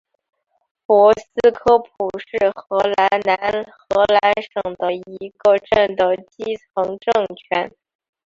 [0.87, 7.71] 博斯科普是荷兰南荷兰省的一个镇的基层政权。